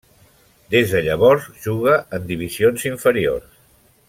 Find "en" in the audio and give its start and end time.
2.19-2.27